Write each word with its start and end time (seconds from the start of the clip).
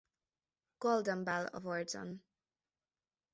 Golden 0.79 1.23
Bell 1.25 1.47
Awardson. 1.53 2.21